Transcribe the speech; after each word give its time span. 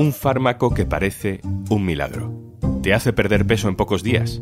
Un 0.00 0.14
fármaco 0.14 0.72
que 0.72 0.86
parece 0.86 1.42
un 1.68 1.84
milagro. 1.84 2.32
Te 2.82 2.94
hace 2.94 3.12
perder 3.12 3.46
peso 3.46 3.68
en 3.68 3.76
pocos 3.76 4.02
días. 4.02 4.40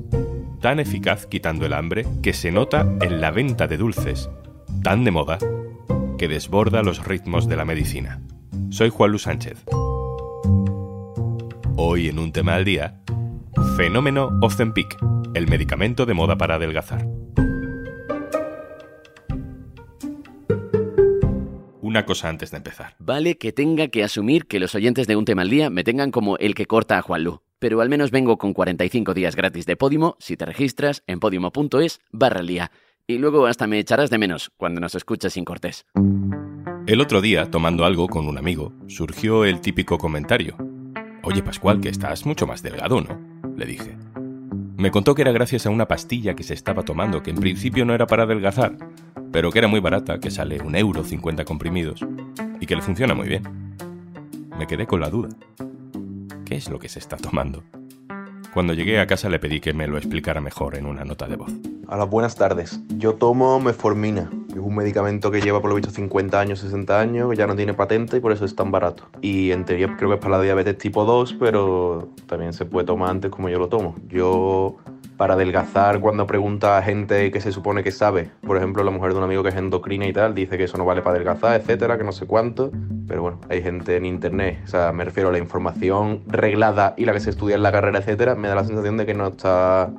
Tan 0.60 0.78
eficaz 0.78 1.26
quitando 1.26 1.66
el 1.66 1.72
hambre 1.72 2.06
que 2.22 2.32
se 2.32 2.52
nota 2.52 2.88
en 3.00 3.20
la 3.20 3.32
venta 3.32 3.66
de 3.66 3.76
dulces. 3.76 4.30
Tan 4.84 5.02
de 5.02 5.10
moda 5.10 5.38
que 6.16 6.28
desborda 6.28 6.84
los 6.84 7.04
ritmos 7.04 7.48
de 7.48 7.56
la 7.56 7.64
medicina. 7.64 8.20
Soy 8.70 8.90
Juan 8.90 9.10
Luis 9.10 9.22
Sánchez. 9.22 9.64
Hoy 11.74 12.06
en 12.06 12.20
un 12.20 12.30
tema 12.30 12.54
al 12.54 12.64
día, 12.64 13.00
fenómeno 13.76 14.38
Ozempic, 14.40 14.96
el 15.34 15.48
medicamento 15.48 16.06
de 16.06 16.14
moda 16.14 16.38
para 16.38 16.54
adelgazar. 16.54 17.04
Una 21.98 22.06
cosa 22.06 22.28
antes 22.28 22.52
de 22.52 22.58
empezar. 22.58 22.94
Vale 23.00 23.38
que 23.38 23.50
tenga 23.50 23.88
que 23.88 24.04
asumir 24.04 24.46
que 24.46 24.60
los 24.60 24.74
oyentes 24.76 25.08
de 25.08 25.16
un 25.16 25.24
tema 25.24 25.42
al 25.42 25.50
día 25.50 25.68
me 25.68 25.82
tengan 25.82 26.12
como 26.12 26.36
el 26.36 26.54
que 26.54 26.66
corta 26.66 26.96
a 26.96 27.02
Juanlu. 27.02 27.42
Pero 27.58 27.80
al 27.80 27.88
menos 27.88 28.12
vengo 28.12 28.38
con 28.38 28.52
45 28.52 29.14
días 29.14 29.34
gratis 29.34 29.66
de 29.66 29.74
Podimo 29.74 30.16
si 30.20 30.36
te 30.36 30.46
registras 30.46 31.02
en 31.08 31.18
podimo.es 31.18 32.00
barra 32.12 32.42
lía. 32.42 32.70
Y 33.08 33.18
luego 33.18 33.46
hasta 33.46 33.66
me 33.66 33.80
echarás 33.80 34.10
de 34.10 34.18
menos 34.18 34.52
cuando 34.56 34.80
nos 34.80 34.94
escuches 34.94 35.32
sin 35.32 35.44
cortés. 35.44 35.86
El 36.86 37.00
otro 37.00 37.20
día, 37.20 37.50
tomando 37.50 37.84
algo 37.84 38.06
con 38.06 38.28
un 38.28 38.38
amigo, 38.38 38.72
surgió 38.86 39.44
el 39.44 39.60
típico 39.60 39.98
comentario. 39.98 40.56
Oye 41.24 41.42
Pascual, 41.42 41.80
que 41.80 41.88
estás 41.88 42.26
mucho 42.26 42.46
más 42.46 42.62
delgado, 42.62 43.00
¿no? 43.00 43.20
Le 43.56 43.66
dije. 43.66 43.96
Me 44.76 44.92
contó 44.92 45.16
que 45.16 45.22
era 45.22 45.32
gracias 45.32 45.66
a 45.66 45.70
una 45.70 45.88
pastilla 45.88 46.34
que 46.34 46.44
se 46.44 46.54
estaba 46.54 46.84
tomando, 46.84 47.24
que 47.24 47.30
en 47.30 47.40
principio 47.40 47.84
no 47.84 47.92
era 47.92 48.06
para 48.06 48.22
adelgazar, 48.22 48.76
pero 49.38 49.52
que 49.52 49.60
era 49.60 49.68
muy 49.68 49.78
barata, 49.78 50.18
que 50.18 50.32
sale 50.32 50.60
un 50.60 50.74
euro 50.74 51.04
50 51.04 51.44
comprimidos, 51.44 52.04
y 52.58 52.66
que 52.66 52.74
le 52.74 52.82
funciona 52.82 53.14
muy 53.14 53.28
bien. 53.28 53.44
Me 54.58 54.66
quedé 54.66 54.84
con 54.84 54.98
la 54.98 55.10
duda. 55.10 55.28
¿Qué 56.44 56.56
es 56.56 56.68
lo 56.68 56.80
que 56.80 56.88
se 56.88 56.98
está 56.98 57.16
tomando? 57.16 57.62
Cuando 58.52 58.72
llegué 58.72 58.98
a 58.98 59.06
casa 59.06 59.28
le 59.28 59.38
pedí 59.38 59.60
que 59.60 59.72
me 59.72 59.86
lo 59.86 59.96
explicara 59.96 60.40
mejor 60.40 60.74
en 60.74 60.86
una 60.86 61.04
nota 61.04 61.28
de 61.28 61.36
voz. 61.36 61.52
A 61.86 61.96
las 61.96 62.10
buenas 62.10 62.34
tardes. 62.34 62.80
Yo 62.96 63.14
tomo 63.14 63.60
meformina. 63.60 64.28
Es 64.48 64.58
un 64.58 64.74
medicamento 64.74 65.30
que 65.30 65.40
lleva 65.40 65.60
por 65.60 65.70
lo 65.70 65.76
visto 65.76 65.92
50 65.92 66.40
años, 66.40 66.58
60 66.58 66.98
años, 66.98 67.30
que 67.30 67.36
ya 67.36 67.46
no 67.46 67.54
tiene 67.54 67.74
patente 67.74 68.16
y 68.16 68.20
por 68.20 68.32
eso 68.32 68.44
es 68.44 68.56
tan 68.56 68.72
barato. 68.72 69.04
Y 69.20 69.52
en 69.52 69.64
teoría 69.64 69.94
creo 69.96 70.10
que 70.10 70.16
es 70.16 70.20
para 70.20 70.38
la 70.38 70.42
diabetes 70.42 70.78
tipo 70.78 71.04
2, 71.04 71.36
pero 71.38 72.08
también 72.26 72.52
se 72.52 72.64
puede 72.64 72.88
tomar 72.88 73.10
antes 73.10 73.30
como 73.30 73.48
yo 73.48 73.60
lo 73.60 73.68
tomo. 73.68 73.94
Yo 74.08 74.78
para 75.18 75.34
adelgazar 75.34 76.00
cuando 76.00 76.26
pregunta 76.26 76.78
a 76.78 76.82
gente 76.82 77.30
que 77.30 77.40
se 77.40 77.52
supone 77.52 77.82
que 77.82 77.90
sabe. 77.90 78.30
Por 78.46 78.56
ejemplo, 78.56 78.84
la 78.84 78.92
mujer 78.92 79.12
de 79.12 79.18
un 79.18 79.24
amigo 79.24 79.42
que 79.42 79.50
es 79.50 79.56
endocrina 79.56 80.06
y 80.06 80.12
tal, 80.12 80.34
dice 80.34 80.56
que 80.56 80.64
eso 80.64 80.78
no 80.78 80.84
vale 80.84 81.02
para 81.02 81.16
adelgazar, 81.16 81.60
etcétera, 81.60 81.98
que 81.98 82.04
no 82.04 82.12
sé 82.12 82.26
cuánto. 82.26 82.70
Pero 83.06 83.22
bueno, 83.22 83.40
hay 83.50 83.60
gente 83.60 83.96
en 83.96 84.06
internet, 84.06 84.60
o 84.64 84.68
sea, 84.68 84.92
me 84.92 85.04
refiero 85.04 85.28
a 85.28 85.32
la 85.32 85.38
información 85.38 86.22
reglada 86.28 86.94
y 86.96 87.04
la 87.04 87.12
que 87.12 87.20
se 87.20 87.30
estudia 87.30 87.56
en 87.56 87.62
la 87.62 87.72
carrera, 87.72 87.98
etcétera, 87.98 88.36
me 88.36 88.48
da 88.48 88.54
la 88.54 88.64
sensación 88.64 88.96
de 88.96 89.06
que 89.06 89.14
no 89.14 89.26
está 89.26 89.90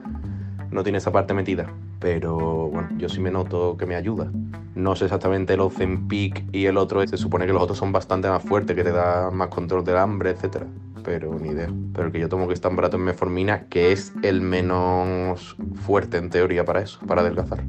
no 0.71 0.83
tiene 0.83 0.99
esa 0.99 1.11
parte 1.11 1.33
metida. 1.33 1.67
Pero 1.99 2.69
bueno, 2.69 2.87
yo 2.97 3.09
sí 3.09 3.19
me 3.19 3.29
noto 3.29 3.75
que 3.77 3.85
me 3.85 3.95
ayuda. 3.95 4.31
No 4.79 4.95
sé 4.95 5.05
exactamente 5.05 5.53
el 5.53 5.59
Ozempic 5.59 6.45
y 6.53 6.65
el 6.65 6.77
otro, 6.77 7.05
se 7.05 7.17
supone 7.17 7.45
que 7.45 7.53
los 7.53 7.61
otros 7.61 7.77
son 7.77 7.91
bastante 7.91 8.29
más 8.29 8.41
fuertes, 8.41 8.75
que 8.75 8.83
te 8.83 8.91
da 8.91 9.29
más 9.29 9.49
control 9.49 9.83
del 9.83 9.97
hambre, 9.97 10.31
etcétera 10.31 10.65
pero 11.03 11.39
ni 11.39 11.49
idea. 11.49 11.69
Pero 11.95 12.11
que 12.11 12.19
yo 12.19 12.29
tomo 12.29 12.47
que 12.47 12.53
es 12.53 12.61
tan 12.61 12.75
barato 12.75 12.97
en 12.97 13.03
meformina, 13.03 13.65
que 13.67 13.91
es 13.91 14.13
el 14.21 14.41
menos 14.41 15.55
fuerte 15.81 16.17
en 16.17 16.29
teoría 16.29 16.65
para 16.65 16.81
eso, 16.81 16.99
para 17.07 17.21
adelgazar. 17.21 17.63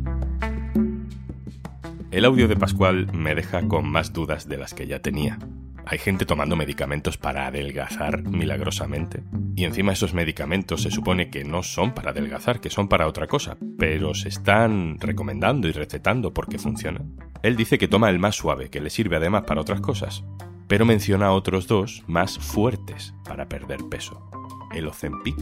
El 2.10 2.24
audio 2.24 2.48
de 2.48 2.56
Pascual 2.56 3.06
me 3.12 3.34
deja 3.34 3.66
con 3.68 3.88
más 3.88 4.12
dudas 4.12 4.48
de 4.48 4.58
las 4.58 4.74
que 4.74 4.86
ya 4.86 5.00
tenía. 5.00 5.38
Hay 5.86 5.98
gente 5.98 6.26
tomando 6.26 6.56
medicamentos 6.56 7.16
para 7.16 7.46
adelgazar 7.46 8.22
milagrosamente. 8.22 9.22
Y 9.60 9.64
encima 9.66 9.92
esos 9.92 10.14
medicamentos 10.14 10.80
se 10.84 10.90
supone 10.90 11.28
que 11.28 11.44
no 11.44 11.62
son 11.62 11.92
para 11.92 12.12
adelgazar, 12.12 12.62
que 12.62 12.70
son 12.70 12.88
para 12.88 13.06
otra 13.06 13.26
cosa, 13.26 13.58
pero 13.78 14.14
se 14.14 14.30
están 14.30 14.98
recomendando 14.98 15.68
y 15.68 15.72
recetando 15.72 16.32
porque 16.32 16.58
funcionan. 16.58 17.14
Él 17.42 17.56
dice 17.56 17.76
que 17.76 17.86
toma 17.86 18.08
el 18.08 18.18
más 18.18 18.36
suave, 18.36 18.70
que 18.70 18.80
le 18.80 18.88
sirve 18.88 19.16
además 19.16 19.42
para 19.46 19.60
otras 19.60 19.82
cosas 19.82 20.24
pero 20.66 20.86
menciona 20.86 21.32
otros 21.32 21.66
dos 21.66 22.04
más 22.06 22.38
fuertes 22.38 23.12
para 23.24 23.48
perder 23.48 23.80
peso, 23.90 24.30
el 24.72 24.86
Ozempic 24.86 25.36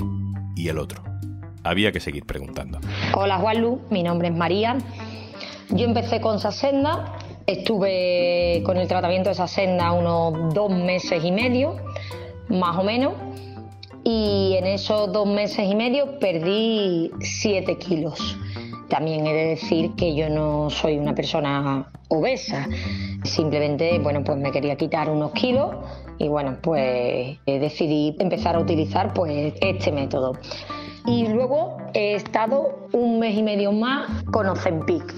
y 0.56 0.68
el 0.68 0.78
otro. 0.78 1.02
Había 1.64 1.92
que 1.92 2.00
seguir 2.00 2.24
preguntando. 2.24 2.80
Hola 3.14 3.36
Juanlu, 3.36 3.82
mi 3.90 4.02
nombre 4.02 4.28
es 4.28 4.34
María. 4.34 4.78
Yo 5.68 5.84
empecé 5.84 6.22
con 6.22 6.40
Sasenda, 6.40 7.12
estuve 7.46 8.62
con 8.64 8.78
el 8.78 8.88
tratamiento 8.88 9.28
de 9.28 9.34
Sasenda 9.34 9.92
unos 9.92 10.54
dos 10.54 10.70
meses 10.72 11.22
y 11.22 11.30
medio, 11.30 11.76
más 12.48 12.78
o 12.78 12.82
menos, 12.82 13.12
y 14.08 14.56
en 14.56 14.66
esos 14.66 15.12
dos 15.12 15.26
meses 15.26 15.70
y 15.70 15.74
medio 15.74 16.18
perdí 16.18 17.10
siete 17.20 17.76
kilos. 17.76 18.38
También 18.88 19.26
he 19.26 19.34
de 19.34 19.44
decir 19.48 19.90
que 19.96 20.14
yo 20.14 20.30
no 20.30 20.70
soy 20.70 20.96
una 20.96 21.14
persona 21.14 21.86
obesa. 22.08 22.66
Simplemente, 23.24 23.98
bueno, 23.98 24.24
pues 24.24 24.38
me 24.38 24.50
quería 24.50 24.76
quitar 24.76 25.10
unos 25.10 25.32
kilos 25.32 25.76
y 26.16 26.26
bueno, 26.26 26.56
pues 26.62 27.36
decidí 27.44 28.16
empezar 28.18 28.56
a 28.56 28.60
utilizar 28.60 29.12
pues 29.12 29.52
este 29.60 29.92
método. 29.92 30.38
Y 31.04 31.28
luego 31.28 31.76
he 31.92 32.14
estado 32.14 32.88
un 32.94 33.18
mes 33.18 33.36
y 33.36 33.42
medio 33.42 33.72
más 33.72 34.24
con 34.32 34.48
Ozempic. 34.48 35.14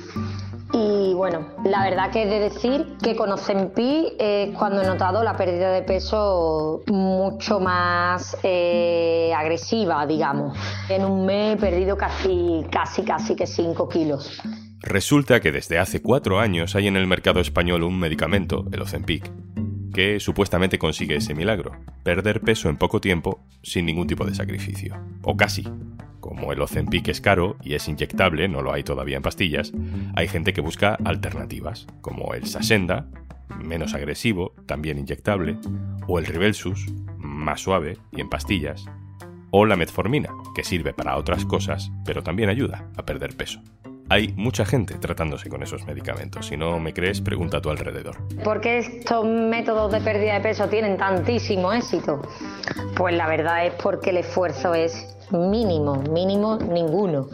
Y 0.72 1.14
bueno, 1.14 1.48
la 1.64 1.82
verdad 1.82 2.10
que 2.12 2.22
he 2.22 2.26
de 2.26 2.38
decir 2.38 2.96
que 3.02 3.16
con 3.16 3.32
Ozempic 3.32 4.14
es 4.18 4.56
cuando 4.56 4.82
he 4.82 4.86
notado 4.86 5.24
la 5.24 5.36
pérdida 5.36 5.72
de 5.72 5.82
peso 5.82 6.82
mucho 6.86 7.58
más 7.58 8.36
eh, 8.44 9.32
agresiva, 9.36 10.06
digamos. 10.06 10.56
En 10.88 11.04
un 11.04 11.26
mes 11.26 11.54
he 11.54 11.56
perdido 11.56 11.96
casi, 11.96 12.64
casi, 12.70 13.02
casi 13.02 13.34
que 13.34 13.46
5 13.46 13.88
kilos. 13.88 14.40
Resulta 14.82 15.40
que 15.40 15.52
desde 15.52 15.78
hace 15.78 16.00
cuatro 16.00 16.40
años 16.40 16.74
hay 16.74 16.86
en 16.86 16.96
el 16.96 17.06
mercado 17.06 17.40
español 17.40 17.82
un 17.82 17.98
medicamento, 17.98 18.64
el 18.72 18.80
Ozempic, 18.80 19.30
que 19.92 20.20
supuestamente 20.20 20.78
consigue 20.78 21.16
ese 21.16 21.34
milagro, 21.34 21.72
perder 22.02 22.40
peso 22.40 22.70
en 22.70 22.78
poco 22.78 23.00
tiempo 23.00 23.44
sin 23.62 23.84
ningún 23.84 24.06
tipo 24.06 24.24
de 24.24 24.34
sacrificio, 24.34 24.96
o 25.22 25.36
casi. 25.36 25.68
Como 26.20 26.52
el 26.52 26.60
Ozempic 26.60 27.08
es 27.08 27.20
caro 27.20 27.56
y 27.62 27.74
es 27.74 27.88
inyectable, 27.88 28.48
no 28.48 28.62
lo 28.62 28.72
hay 28.72 28.84
todavía 28.84 29.16
en 29.16 29.22
pastillas, 29.22 29.72
hay 30.14 30.28
gente 30.28 30.52
que 30.52 30.60
busca 30.60 30.98
alternativas, 31.04 31.86
como 32.00 32.34
el 32.34 32.46
Sasenda, 32.46 33.08
menos 33.58 33.94
agresivo, 33.94 34.54
también 34.66 34.98
inyectable, 34.98 35.56
o 36.06 36.18
el 36.18 36.26
Ribelsus, 36.26 36.86
más 37.16 37.60
suave 37.60 37.96
y 38.12 38.20
en 38.20 38.28
pastillas, 38.28 38.84
o 39.50 39.66
la 39.66 39.76
metformina, 39.76 40.30
que 40.54 40.64
sirve 40.64 40.92
para 40.92 41.16
otras 41.16 41.44
cosas, 41.44 41.90
pero 42.04 42.22
también 42.22 42.48
ayuda 42.48 42.90
a 42.96 43.04
perder 43.04 43.36
peso. 43.36 43.60
Hay 44.10 44.34
mucha 44.36 44.64
gente 44.64 44.94
tratándose 44.94 45.48
con 45.48 45.62
esos 45.62 45.86
medicamentos. 45.86 46.46
Si 46.46 46.56
no 46.56 46.80
me 46.80 46.92
crees, 46.92 47.20
pregunta 47.20 47.58
a 47.58 47.60
tu 47.60 47.70
alrededor. 47.70 48.16
¿Por 48.42 48.60
qué 48.60 48.78
estos 48.78 49.24
métodos 49.24 49.92
de 49.92 50.00
pérdida 50.00 50.34
de 50.34 50.40
peso 50.40 50.68
tienen 50.68 50.96
tantísimo 50.96 51.72
éxito? 51.72 52.20
Pues 52.96 53.14
la 53.14 53.28
verdad 53.28 53.66
es 53.66 53.74
porque 53.74 54.10
el 54.10 54.16
esfuerzo 54.16 54.74
es 54.74 55.16
mínimo, 55.30 56.02
mínimo 56.10 56.56
ninguno. 56.56 57.28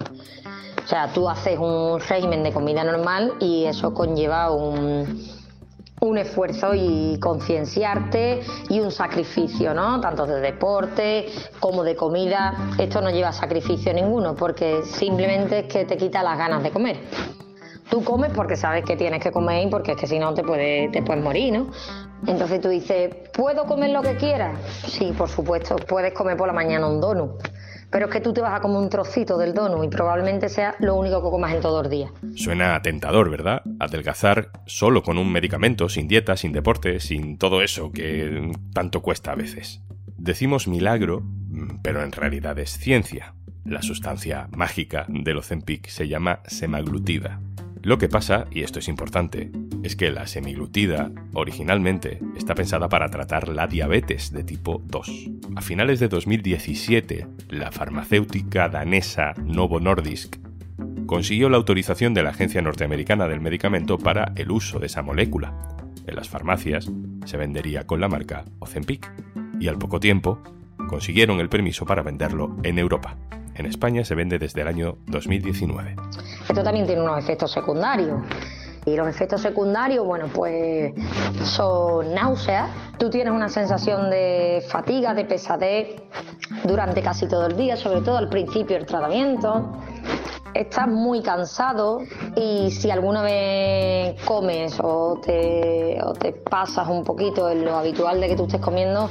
O 0.84 0.86
sea, 0.86 1.10
tú 1.15 1.31
haces 1.31 1.59
un 1.59 1.98
régimen 1.98 2.42
de 2.42 2.53
comida 2.53 2.84
normal 2.84 3.32
y 3.41 3.65
eso 3.65 3.94
conlleva 3.94 4.53
un, 4.53 5.35
un 6.06 6.18
esfuerzo 6.18 6.74
y 6.74 7.18
concienciarte 7.20 8.40
y 8.68 8.80
un 8.80 8.90
sacrificio, 8.90 9.74
¿no? 9.74 10.00
Tanto 10.00 10.26
de 10.26 10.40
deporte 10.40 11.26
como 11.60 11.82
de 11.82 11.96
comida. 11.96 12.54
Esto 12.78 13.00
no 13.00 13.10
lleva 13.10 13.32
sacrificio 13.32 13.92
ninguno 13.92 14.34
porque 14.34 14.82
simplemente 14.84 15.60
es 15.60 15.66
que 15.66 15.84
te 15.84 15.96
quita 15.96 16.22
las 16.22 16.38
ganas 16.38 16.62
de 16.62 16.70
comer. 16.70 16.96
Tú 17.90 18.02
comes 18.02 18.32
porque 18.34 18.56
sabes 18.56 18.84
que 18.84 18.96
tienes 18.96 19.22
que 19.22 19.30
comer 19.30 19.66
y 19.66 19.70
porque 19.70 19.92
es 19.92 19.96
que 19.96 20.06
si 20.06 20.18
no 20.18 20.34
te, 20.34 20.42
puede, 20.42 20.88
te 20.88 21.03
puedes 21.03 21.22
morir, 21.22 21.53
¿no? 21.53 21.70
Entonces 22.26 22.60
tú 22.60 22.68
dices, 22.68 23.14
¿puedo 23.32 23.66
comer 23.66 23.91
lo 23.91 24.02
que 24.02 24.16
quieras? 24.16 24.59
Sí, 24.88 25.12
por 25.16 25.28
supuesto, 25.28 25.76
puedes 25.76 26.12
comer 26.12 26.36
por 26.36 26.48
la 26.48 26.52
mañana 26.52 26.88
un 26.88 27.00
donut 27.00 27.55
pero 27.91 28.06
es 28.06 28.12
que 28.12 28.21
tú 28.21 28.33
te 28.33 28.41
vas 28.41 28.54
a 28.54 28.60
comer 28.60 28.78
un 28.78 28.91
trocito 28.91 29.38
del 29.38 29.54
donut 29.54 29.84
y 29.84 29.88
probablemente 29.88 30.48
sea 30.48 30.74
lo 30.80 30.97
único 30.97 31.22
que 31.22 31.30
comas 31.30 31.54
en 31.54 31.60
todo 31.60 31.83
el 31.83 31.91
día. 31.91 32.10
Suena 32.34 32.80
tentador, 32.83 33.30
¿verdad? 33.30 33.62
Adelgazar 33.78 34.50
solo 34.66 35.03
con 35.03 35.18
un 35.18 35.33
medicamento, 35.33 35.88
sin 35.88 36.09
dieta, 36.09 36.36
sin 36.36 36.53
deporte, 36.53 37.00
sin 37.00 37.38
todo 37.38 37.62
eso 37.62 37.92
que 37.92 38.50
tanto 38.72 39.03
cuesta 39.03 39.33
a 39.33 39.36
veces. 39.36 39.83
Decimos 40.18 40.68
milagro, 40.68 41.22
pero 41.83 42.03
en 42.03 42.12
realidad 42.12 42.59
es 42.59 42.71
ciencia. 42.71 43.34
La 43.65 43.83
sustancia 43.83 44.48
mágica 44.53 45.06
del 45.09 45.38
Ozempic 45.38 45.88
se 45.88 46.09
llama 46.09 46.41
semaglutida. 46.47 47.41
Lo 47.82 47.98
que 47.98 48.08
pasa, 48.08 48.46
y 48.50 48.62
esto 48.62 48.78
es 48.78 48.88
importante, 48.88 49.50
es 49.82 49.96
que 49.96 50.10
la 50.10 50.26
semiglutida 50.26 51.12
originalmente 51.34 52.20
está 52.36 52.54
pensada 52.54 52.88
para 52.88 53.08
tratar 53.08 53.48
la 53.48 53.66
diabetes 53.66 54.32
de 54.32 54.44
tipo 54.44 54.82
2. 54.86 55.30
A 55.56 55.60
finales 55.60 56.00
de 56.00 56.08
2017, 56.08 57.26
la 57.50 57.70
farmacéutica 57.70 58.68
danesa 58.68 59.34
Novo 59.44 59.80
Nordisk 59.80 60.36
consiguió 61.06 61.48
la 61.48 61.56
autorización 61.56 62.14
de 62.14 62.22
la 62.22 62.30
Agencia 62.30 62.60
Norteamericana 62.60 63.28
del 63.28 63.40
Medicamento 63.40 63.98
para 63.98 64.32
el 64.36 64.50
uso 64.50 64.78
de 64.78 64.86
esa 64.86 65.02
molécula. 65.02 65.54
En 66.06 66.16
las 66.16 66.28
farmacias 66.28 66.90
se 67.24 67.36
vendería 67.36 67.86
con 67.86 68.00
la 68.00 68.08
marca 68.08 68.44
Ozempic. 68.58 69.10
y 69.58 69.68
al 69.68 69.78
poco 69.78 70.00
tiempo 70.00 70.42
consiguieron 70.88 71.40
el 71.40 71.48
permiso 71.48 71.86
para 71.86 72.02
venderlo 72.02 72.56
en 72.62 72.78
Europa. 72.78 73.16
En 73.58 73.64
España 73.64 74.04
se 74.04 74.14
vende 74.14 74.38
desde 74.38 74.60
el 74.60 74.68
año 74.68 74.98
2019. 75.06 75.97
Esto 76.47 76.62
también 76.62 76.86
tiene 76.86 77.00
unos 77.00 77.18
efectos 77.18 77.50
secundarios. 77.50 78.20
Y 78.84 78.94
los 78.94 79.08
efectos 79.08 79.41
secundarios, 79.41 80.04
bueno, 80.04 80.26
pues 80.32 80.92
son 81.42 82.14
náuseas. 82.14 82.68
Tú 82.98 83.08
tienes 83.08 83.32
una 83.32 83.48
sensación 83.48 84.10
de 84.10 84.62
fatiga, 84.68 85.14
de 85.14 85.24
pesadez 85.24 86.03
durante 86.64 87.00
casi 87.00 87.26
todo 87.26 87.47
el 87.47 87.56
día, 87.56 87.76
sobre 87.76 88.03
todo 88.03 88.18
al 88.18 88.28
principio 88.28 88.76
del 88.76 88.84
tratamiento. 88.84 89.72
Estás 90.52 90.86
muy 90.86 91.22
cansado 91.22 92.00
y 92.36 92.70
si 92.70 92.91
alguna 92.91 93.22
vez 93.22 94.22
comes 94.24 94.78
o 94.82 95.18
te, 95.24 95.98
o 96.02 96.12
te 96.12 96.32
pasas 96.32 96.88
un 96.88 97.04
poquito 97.04 97.50
en 97.50 97.64
lo 97.64 97.76
habitual 97.76 98.20
de 98.20 98.28
que 98.28 98.36
tú 98.36 98.44
estés 98.44 98.60
comiendo, 98.60 99.09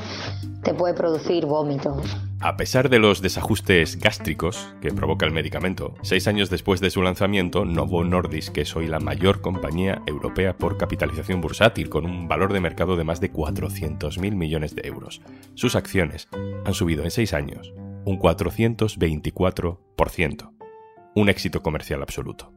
te 0.63 0.73
puede 0.73 0.93
producir 0.93 1.45
vómitos. 1.47 2.24
A 2.41 2.57
pesar 2.57 2.89
de 2.89 2.99
los 2.99 3.21
desajustes 3.21 3.97
gástricos 3.97 4.75
que 4.81 4.91
provoca 4.91 5.25
el 5.25 5.31
medicamento, 5.31 5.95
seis 6.01 6.27
años 6.27 6.49
después 6.49 6.81
de 6.81 6.89
su 6.89 7.01
lanzamiento, 7.01 7.63
Novo 7.65 8.03
Nordisk 8.03 8.57
es 8.57 8.75
hoy 8.75 8.87
la 8.87 8.99
mayor 8.99 9.39
compañía 9.41 10.01
europea 10.05 10.57
por 10.57 10.77
capitalización 10.77 11.39
bursátil, 11.41 11.89
con 11.89 12.05
un 12.05 12.27
valor 12.27 12.51
de 12.53 12.59
mercado 12.59 12.97
de 12.97 13.05
más 13.05 13.21
de 13.21 13.31
400.000 13.31 14.35
millones 14.35 14.75
de 14.75 14.87
euros. 14.87 15.21
Sus 15.55 15.75
acciones 15.75 16.27
han 16.65 16.73
subido 16.73 17.03
en 17.03 17.11
seis 17.11 17.33
años 17.33 17.73
un 18.03 18.19
424%. 18.19 20.51
Un 21.15 21.29
éxito 21.29 21.63
comercial 21.63 22.01
absoluto. 22.01 22.51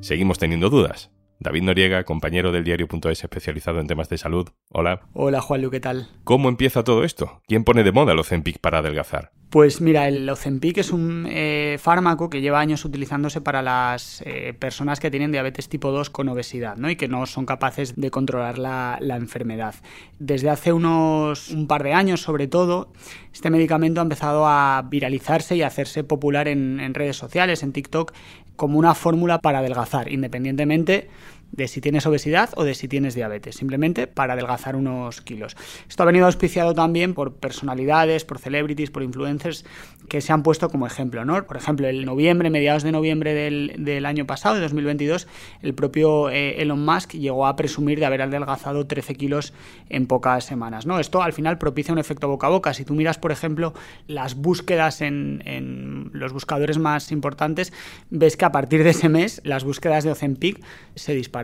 Seguimos 0.00 0.38
teniendo 0.38 0.68
dudas. 0.68 1.10
David 1.38 1.62
Noriega, 1.62 2.04
compañero 2.04 2.52
del 2.52 2.64
diario.es 2.64 3.22
especializado 3.22 3.80
en 3.80 3.86
temas 3.86 4.08
de 4.08 4.18
salud. 4.18 4.48
Hola. 4.70 5.02
Hola 5.12 5.40
Juanlu, 5.40 5.70
¿qué 5.70 5.80
tal? 5.80 6.08
¿Cómo 6.24 6.48
empieza 6.48 6.84
todo 6.84 7.04
esto? 7.04 7.42
¿Quién 7.46 7.64
pone 7.64 7.84
de 7.84 7.92
moda 7.92 8.12
el 8.12 8.18
Ozempic 8.18 8.58
para 8.58 8.78
adelgazar? 8.78 9.32
Pues 9.50 9.80
mira, 9.80 10.08
el 10.08 10.28
Ozempic 10.28 10.78
es 10.78 10.90
un 10.90 11.26
eh, 11.30 11.78
fármaco 11.80 12.28
que 12.28 12.40
lleva 12.40 12.58
años 12.58 12.84
utilizándose 12.84 13.40
para 13.40 13.62
las 13.62 14.22
eh, 14.26 14.54
personas 14.58 14.98
que 14.98 15.10
tienen 15.10 15.30
diabetes 15.30 15.68
tipo 15.68 15.92
2 15.92 16.10
con 16.10 16.28
obesidad 16.28 16.76
¿no? 16.76 16.90
y 16.90 16.96
que 16.96 17.06
no 17.06 17.24
son 17.26 17.46
capaces 17.46 17.94
de 17.94 18.10
controlar 18.10 18.58
la, 18.58 18.98
la, 19.00 19.16
enfermedad. 19.16 19.76
Desde 20.18 20.50
hace 20.50 20.72
unos 20.72 21.50
un 21.50 21.68
par 21.68 21.84
de 21.84 21.92
años, 21.92 22.22
sobre 22.22 22.48
todo, 22.48 22.92
este 23.32 23.50
medicamento 23.50 24.00
ha 24.00 24.02
empezado 24.02 24.46
a 24.48 24.84
viralizarse 24.90 25.54
y 25.54 25.62
a 25.62 25.68
hacerse 25.68 26.02
popular 26.02 26.48
en, 26.48 26.80
en 26.80 26.92
redes 26.92 27.16
sociales, 27.16 27.62
en 27.62 27.72
TikTok, 27.72 28.12
como 28.56 28.78
una 28.78 28.94
fórmula 28.94 29.38
para 29.38 29.58
adelgazar, 29.60 30.10
independientemente 30.10 31.08
de 31.52 31.68
si 31.68 31.80
tienes 31.80 32.06
obesidad 32.06 32.50
o 32.56 32.64
de 32.64 32.74
si 32.74 32.88
tienes 32.88 33.14
diabetes, 33.14 33.56
simplemente 33.56 34.06
para 34.06 34.34
adelgazar 34.34 34.76
unos 34.76 35.20
kilos. 35.22 35.56
Esto 35.88 36.02
ha 36.02 36.06
venido 36.06 36.26
auspiciado 36.26 36.74
también 36.74 37.14
por 37.14 37.34
personalidades, 37.34 38.24
por 38.24 38.38
celebrities, 38.38 38.90
por 38.90 39.02
influencers 39.02 39.64
que 40.08 40.20
se 40.20 40.32
han 40.32 40.42
puesto 40.42 40.68
como 40.68 40.86
ejemplo. 40.86 41.24
¿no? 41.24 41.46
Por 41.46 41.56
ejemplo, 41.56 41.88
en 41.88 42.04
noviembre, 42.04 42.50
mediados 42.50 42.82
de 42.82 42.92
noviembre 42.92 43.34
del, 43.34 43.74
del 43.78 44.06
año 44.06 44.26
pasado, 44.26 44.56
de 44.56 44.60
2022, 44.62 45.26
el 45.62 45.74
propio 45.74 46.30
eh, 46.30 46.62
Elon 46.62 46.84
Musk 46.84 47.12
llegó 47.12 47.46
a 47.46 47.56
presumir 47.56 47.98
de 47.98 48.06
haber 48.06 48.22
adelgazado 48.22 48.86
13 48.86 49.14
kilos 49.14 49.52
en 49.88 50.06
pocas 50.06 50.44
semanas. 50.44 50.86
¿no? 50.86 50.98
Esto 50.98 51.22
al 51.22 51.32
final 51.32 51.58
propicia 51.58 51.92
un 51.92 51.98
efecto 51.98 52.28
boca 52.28 52.48
a 52.48 52.50
boca. 52.50 52.74
Si 52.74 52.84
tú 52.84 52.94
miras, 52.94 53.18
por 53.18 53.32
ejemplo, 53.32 53.72
las 54.06 54.34
búsquedas 54.34 55.00
en, 55.00 55.42
en 55.46 56.10
los 56.12 56.32
buscadores 56.32 56.78
más 56.78 57.12
importantes, 57.12 57.72
ves 58.10 58.36
que 58.36 58.44
a 58.44 58.52
partir 58.52 58.84
de 58.84 58.90
ese 58.90 59.08
mes 59.08 59.40
las 59.44 59.64
búsquedas 59.64 60.04
de 60.04 60.10
Ozempic 60.10 60.62
se 60.94 61.14
disparan 61.14 61.35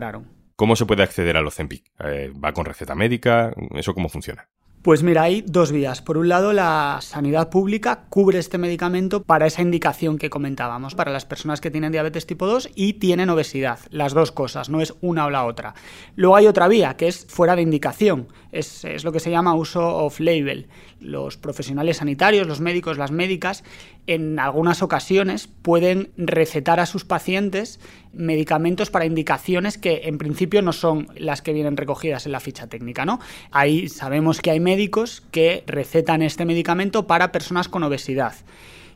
¿Cómo 0.55 0.75
se 0.75 0.85
puede 0.85 1.03
acceder 1.03 1.35
al 1.37 1.47
Ozempic? 1.47 1.83
Eh, 1.99 2.31
¿Va 2.43 2.53
con 2.53 2.65
receta 2.65 2.95
médica? 2.95 3.53
¿Eso 3.75 3.93
cómo 3.93 4.09
funciona? 4.09 4.47
Pues 4.83 5.01
mira, 5.01 5.21
hay 5.21 5.45
dos 5.47 5.71
vías. 5.71 6.01
Por 6.01 6.17
un 6.17 6.27
lado, 6.27 6.51
la 6.51 6.99
sanidad 6.99 7.49
pública 7.49 8.03
cubre 8.09 8.37
este 8.37 8.57
medicamento 8.57 9.23
para 9.23 9.47
esa 9.47 9.61
indicación 9.61 10.17
que 10.17 10.29
comentábamos, 10.29 10.93
para 10.93 11.09
las 11.09 11.23
personas 11.23 11.61
que 11.61 11.71
tienen 11.71 11.93
diabetes 11.93 12.27
tipo 12.27 12.47
2 12.47 12.69
y 12.75 12.95
tienen 12.95 13.29
obesidad. 13.29 13.79
Las 13.91 14.13
dos 14.13 14.33
cosas, 14.33 14.69
no 14.69 14.81
es 14.81 14.93
una 14.99 15.25
o 15.25 15.29
la 15.29 15.45
otra. 15.45 15.73
Luego 16.17 16.35
hay 16.35 16.47
otra 16.47 16.67
vía, 16.67 16.97
que 16.97 17.07
es 17.07 17.25
fuera 17.29 17.55
de 17.55 17.61
indicación. 17.61 18.27
Es, 18.53 18.85
es 18.85 19.03
lo 19.03 19.11
que 19.11 19.19
se 19.19 19.31
llama 19.31 19.55
uso 19.55 19.85
off-label. 19.97 20.67
Los 20.99 21.37
profesionales 21.37 21.97
sanitarios, 21.97 22.47
los 22.47 22.61
médicos, 22.61 22.97
las 22.97 23.11
médicas, 23.11 23.63
en 24.07 24.39
algunas 24.39 24.81
ocasiones 24.81 25.47
pueden 25.47 26.11
recetar 26.17 26.79
a 26.79 26.85
sus 26.85 27.03
pacientes 27.03 27.79
medicamentos 28.13 28.89
para 28.89 29.05
indicaciones 29.05 29.77
que 29.77 30.01
en 30.05 30.17
principio 30.17 30.61
no 30.61 30.71
son 30.71 31.07
las 31.15 31.41
que 31.41 31.53
vienen 31.53 31.77
recogidas 31.77 32.25
en 32.25 32.31
la 32.31 32.39
ficha 32.39 32.67
técnica, 32.67 33.05
¿no? 33.05 33.19
Ahí 33.51 33.89
sabemos 33.89 34.39
que 34.41 34.51
hay 34.51 34.59
médicos 34.59 35.21
que 35.31 35.63
recetan 35.67 36.21
este 36.21 36.45
medicamento 36.45 37.07
para 37.07 37.31
personas 37.31 37.67
con 37.67 37.83
obesidad. 37.83 38.35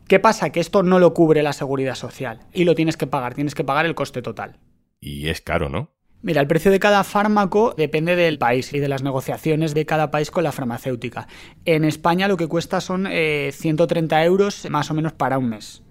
¿Qué 0.08 0.20
pasa? 0.20 0.52
Que 0.52 0.62
esto 0.62 0.84
no 0.84 1.00
lo 1.00 1.14
cubre 1.14 1.44
la 1.44 1.52
seguridad 1.52 1.96
social 1.96 2.40
y 2.54 2.64
lo 2.64 2.76
tienes 2.76 2.96
que 2.96 3.08
pagar, 3.08 3.34
tienes 3.34 3.56
que 3.56 3.66
pagar 3.66 3.86
el 3.86 3.96
coste 3.96 4.22
total. 4.22 4.58
Y 5.02 5.28
es 5.28 5.42
caro, 5.42 5.70
¿no? 5.70 5.97
Mira, 6.24 6.42
el 6.42 6.48
precio 6.48 6.72
de 6.72 6.80
cada 6.80 7.04
fármaco 7.04 7.76
depende 7.78 8.16
del 8.16 8.40
país 8.40 8.74
y 8.74 8.80
de 8.80 8.88
las 8.88 9.04
negociaciones 9.04 9.76
de 9.76 9.86
cada 9.86 10.10
país 10.10 10.32
con 10.32 10.44
la 10.44 10.52
farmacéutica. 10.52 11.28
En 11.66 11.86
España 11.86 12.28
lo 12.28 12.38
que 12.38 12.48
cuesta 12.48 12.82
son 12.82 13.08
eh, 13.08 13.52
130 13.54 14.26
euros 14.26 14.68
más 14.70 14.90
o 14.90 14.96
menos 14.96 15.14
para 15.14 15.38
un 15.38 15.50
mes. 15.50 15.84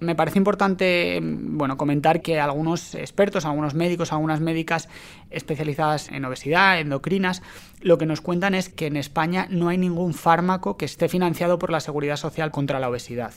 Me 0.00 0.14
parece 0.14 0.38
importante 0.38 1.20
bueno, 1.22 1.76
comentar 1.76 2.22
que 2.22 2.40
algunos 2.40 2.94
expertos, 2.94 3.44
algunos 3.44 3.74
médicos, 3.74 4.12
algunas 4.12 4.40
médicas 4.40 4.88
especializadas 5.30 6.08
en 6.10 6.24
obesidad, 6.24 6.78
endocrinas, 6.78 7.42
lo 7.80 7.98
que 7.98 8.06
nos 8.06 8.20
cuentan 8.20 8.54
es 8.54 8.68
que 8.68 8.86
en 8.86 8.96
España 8.96 9.46
no 9.50 9.68
hay 9.68 9.78
ningún 9.78 10.14
fármaco 10.14 10.76
que 10.76 10.84
esté 10.84 11.08
financiado 11.08 11.58
por 11.58 11.70
la 11.70 11.80
Seguridad 11.80 12.16
Social 12.16 12.50
contra 12.50 12.78
la 12.78 12.88
obesidad. 12.88 13.32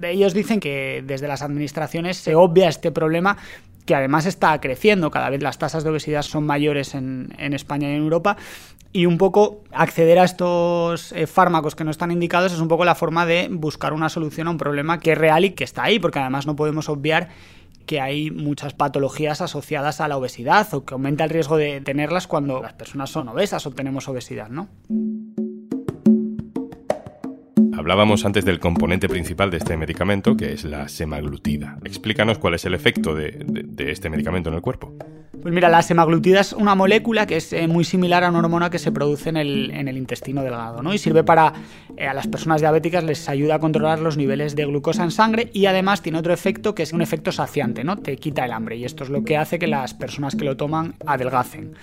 Ellos 0.00 0.32
dicen 0.32 0.60
que 0.60 1.02
desde 1.04 1.28
las 1.28 1.42
administraciones 1.42 2.16
se 2.16 2.34
obvia 2.34 2.68
este 2.68 2.92
problema 2.92 3.36
que 3.88 3.94
además 3.94 4.26
está 4.26 4.60
creciendo, 4.60 5.10
cada 5.10 5.30
vez 5.30 5.42
las 5.42 5.56
tasas 5.56 5.82
de 5.82 5.88
obesidad 5.88 6.20
son 6.20 6.44
mayores 6.44 6.94
en, 6.94 7.32
España 7.38 7.88
y 7.88 7.94
en 7.94 8.02
Europa, 8.02 8.36
y 8.92 9.06
un 9.06 9.16
poco 9.16 9.64
acceder 9.72 10.18
a 10.18 10.24
estos 10.24 11.12
eh, 11.12 11.26
fármacos 11.26 11.74
que 11.74 11.84
no 11.84 11.90
están 11.90 12.10
indicados 12.10 12.52
es 12.52 12.60
un 12.60 12.68
poco 12.68 12.84
la 12.84 12.94
forma 12.94 13.24
de 13.24 13.48
buscar 13.50 13.94
una 13.94 14.10
solución 14.10 14.46
a 14.46 14.50
un 14.50 14.58
problema 14.58 15.00
que 15.00 15.12
es 15.12 15.18
real 15.18 15.46
y 15.46 15.52
que 15.52 15.64
está 15.64 15.84
ahí, 15.84 15.98
porque 15.98 16.18
además 16.18 16.46
no 16.46 16.54
podemos 16.54 16.90
obviar 16.90 17.30
que 17.86 18.02
hay 18.02 18.30
muchas 18.30 18.74
patologías 18.74 19.40
asociadas 19.40 20.02
a 20.02 20.08
la 20.08 20.18
obesidad 20.18 20.68
o 20.74 20.84
que 20.84 20.92
aumenta 20.92 21.24
el 21.24 21.30
riesgo 21.30 21.56
de 21.56 21.80
tenerlas 21.80 22.26
cuando 22.26 22.60
las 22.60 22.74
personas 22.74 23.08
son 23.08 23.28
obesas 23.28 23.64
o 23.64 23.70
tenemos 23.70 24.06
obesidad, 24.06 24.50
¿no? 24.50 24.68
Hablábamos 27.78 28.24
antes 28.24 28.44
del 28.44 28.58
componente 28.58 29.08
principal 29.08 29.52
de 29.52 29.58
este 29.58 29.76
medicamento, 29.76 30.36
que 30.36 30.52
es 30.52 30.64
la 30.64 30.88
semaglutida. 30.88 31.78
Explícanos 31.84 32.38
cuál 32.38 32.54
es 32.54 32.64
el 32.64 32.74
efecto 32.74 33.14
de, 33.14 33.46
este 33.78 34.10
medicamento 34.10 34.48
en 34.50 34.56
el 34.56 34.62
cuerpo. 34.62 34.94
Pues 35.40 35.54
mira, 35.54 35.68
la 35.68 35.80
semaglutida 35.82 36.40
es 36.40 36.52
una 36.52 36.74
molécula 36.74 37.24
que 37.28 37.36
es 37.36 37.52
eh, 37.52 37.68
muy 37.68 37.84
similar 37.84 38.24
a 38.24 38.30
una 38.30 38.40
hormona 38.40 38.68
que 38.68 38.80
se 38.80 38.90
produce 38.90 39.28
en 39.28 39.36
el, 39.36 39.70
en 39.70 39.86
el 39.86 39.96
intestino 39.96 40.42
delgado, 40.42 40.82
¿no? 40.82 40.92
Y 40.92 40.98
sirve 40.98 41.22
para, 41.22 41.52
eh, 41.96 42.08
a 42.08 42.14
las 42.14 42.26
personas 42.26 42.60
diabéticas 42.60 43.04
les 43.04 43.28
ayuda 43.28 43.54
a 43.54 43.58
controlar 43.60 44.00
los 44.00 44.16
niveles 44.16 44.56
de 44.56 44.66
glucosa 44.66 45.04
en 45.04 45.12
sangre 45.12 45.48
y 45.52 45.66
además 45.66 46.02
tiene 46.02 46.18
otro 46.18 46.32
efecto 46.32 46.74
que 46.74 46.82
es 46.82 46.92
un 46.92 47.00
efecto 47.00 47.30
saciante, 47.30 47.84
¿no? 47.84 47.98
Te 47.98 48.16
quita 48.16 48.44
el 48.44 48.50
hambre 48.50 48.76
y 48.76 48.86
esto 48.86 49.04
es 49.04 49.10
lo 49.10 49.22
que 49.22 49.36
hace 49.36 49.60
que 49.60 49.68
las 49.68 49.94
personas 49.94 50.34
que 50.34 50.44
lo 50.44 50.56
toman 50.56 50.94
adelgacen. 51.06 51.74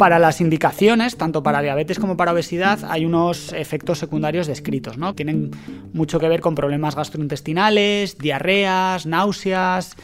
Para 0.00 0.18
las 0.18 0.40
indicaciones, 0.40 1.18
tanto 1.18 1.42
para 1.42 1.60
diabetes 1.60 1.98
como 1.98 2.16
para 2.16 2.32
obesidad, 2.32 2.78
hay 2.88 3.04
unos 3.04 3.52
efectos 3.52 3.98
secundarios 3.98 4.46
descritos, 4.46 4.96
¿no? 4.96 5.14
Tienen 5.14 5.50
mucho 5.92 6.18
que 6.18 6.26
ver 6.26 6.40
con 6.40 6.54
problemas 6.54 6.96
gastrointestinales, 6.96 8.16
diarreas, 8.16 9.04
náuseas, 9.04 9.96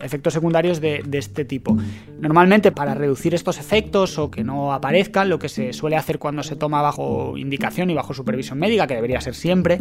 efectos 0.00 0.32
secundarios 0.32 0.80
de, 0.80 1.04
este 1.12 1.44
tipo. 1.44 1.76
Normalmente, 2.18 2.72
para 2.72 2.94
reducir 2.94 3.34
estos 3.34 3.58
efectos 3.58 4.18
o 4.18 4.30
que 4.30 4.44
no 4.44 4.72
aparezcan, 4.72 5.28
lo 5.28 5.38
que 5.38 5.50
se 5.50 5.74
suele 5.74 5.96
hacer 5.96 6.18
cuando 6.18 6.42
se 6.42 6.56
toma 6.56 6.80
bajo 6.80 7.36
indicación 7.36 7.90
y 7.90 7.94
bajo 7.94 8.14
supervisión 8.14 8.58
médica, 8.58 8.86
que 8.86 8.94
debería 8.94 9.20
ser 9.20 9.34
siempre, 9.34 9.78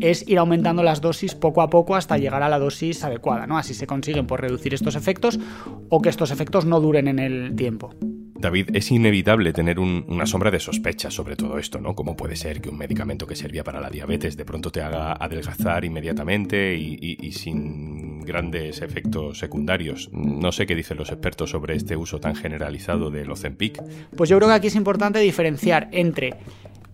es 0.00 0.28
ir 0.28 0.36
aumentando 0.36 0.82
las 0.82 1.00
dosis 1.00 1.34
poco 1.34 1.62
a 1.62 1.70
poco 1.70 1.96
hasta 1.96 2.18
llegar 2.18 2.42
a 2.42 2.50
la 2.50 2.58
dosis 2.58 3.02
adecuada, 3.04 3.46
¿no? 3.46 3.56
Así 3.56 3.72
se 3.72 3.86
consiguen 3.86 4.26
por 4.26 4.42
reducir 4.42 4.74
estos 4.74 4.96
efectos 4.96 5.40
o 5.88 6.02
que 6.02 6.10
estos 6.10 6.30
efectos 6.30 6.66
no 6.66 6.78
duren 6.78 7.08
en 7.08 7.18
el 7.18 7.56
tiempo. 7.56 7.94
David, 8.38 8.70
es 8.74 8.90
inevitable 8.92 9.52
tener 9.52 9.80
un, 9.80 10.04
una 10.08 10.24
sombra 10.24 10.50
de 10.52 10.60
sospecha 10.60 11.10
sobre 11.10 11.34
todo 11.34 11.58
esto, 11.58 11.80
¿no? 11.80 11.96
¿Cómo 11.96 12.16
puede 12.16 12.36
ser 12.36 12.60
que 12.60 12.68
un 12.68 12.78
medicamento 12.78 13.26
que 13.26 13.34
servía 13.34 13.64
para 13.64 13.80
la 13.80 13.90
diabetes 13.90 14.36
de 14.36 14.44
pronto 14.44 14.70
te 14.70 14.80
haga 14.80 15.12
adelgazar 15.12 15.84
inmediatamente 15.84 16.76
y, 16.76 17.32
sin 17.32 18.20
grandes 18.20 18.80
efectos 18.80 19.38
secundarios? 19.38 20.08
No 20.12 20.52
sé 20.52 20.66
qué 20.66 20.76
dicen 20.76 20.98
los 20.98 21.10
expertos 21.10 21.50
sobre 21.50 21.74
este 21.74 21.96
uso 21.96 22.20
tan 22.20 22.36
generalizado 22.36 23.10
del 23.10 23.30
Ozempic. 23.30 23.82
Pues 24.16 24.30
yo 24.30 24.36
creo 24.36 24.48
que 24.48 24.54
aquí 24.54 24.66
es 24.68 24.76
importante 24.76 25.18
diferenciar 25.18 25.88
entre 25.90 26.34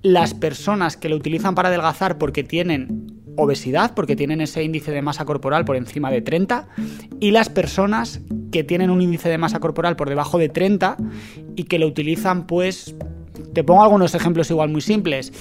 las 0.02 0.32
personas 0.32 0.96
que 0.96 1.08
lo 1.08 1.16
utilizan 1.16 1.54
para 1.54 1.68
adelgazar 1.68 2.16
porque 2.16 2.42
tienen 2.42 3.22
obesidad, 3.36 3.94
porque 3.94 4.16
tienen 4.16 4.40
ese 4.40 4.62
índice 4.62 4.92
de 4.92 5.02
masa 5.02 5.24
corporal 5.24 5.64
por 5.64 5.76
encima 5.76 6.10
de 6.10 6.22
30, 6.22 6.68
y 7.20 7.30
las 7.32 7.48
personas 7.48 8.20
que 8.54 8.62
tienen 8.62 8.90
un 8.90 9.02
índice 9.02 9.28
de 9.28 9.36
masa 9.36 9.58
corporal 9.58 9.96
por 9.96 10.08
debajo 10.08 10.38
de 10.38 10.48
30 10.48 10.96
y 11.56 11.64
que 11.64 11.80
lo 11.80 11.88
utilizan 11.88 12.46
pues 12.46 12.94
Te 13.52 13.64
pongo 13.64 13.82
algunos 13.82 14.14
ejemplos 14.14 14.48
igual 14.48 14.68
muy 14.68 14.80
simples. 14.80 15.32